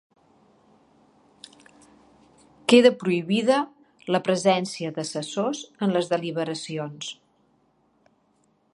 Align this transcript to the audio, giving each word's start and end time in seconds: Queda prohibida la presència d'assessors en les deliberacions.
Queda 2.73 2.93
prohibida 3.03 3.59
la 4.15 4.23
presència 4.31 4.93
d'assessors 4.97 5.65
en 5.89 5.97
les 5.99 6.13
deliberacions. 6.15 7.15